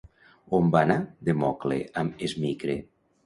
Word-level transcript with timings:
On 0.59 0.71
va 0.75 0.81
anar 0.85 0.95
Democle 1.29 1.79
amb 2.05 2.25
Esmicre? 2.29 2.79